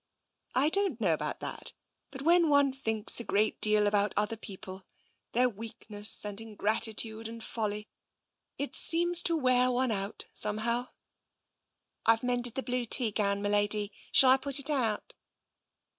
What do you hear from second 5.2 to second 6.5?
their weakness and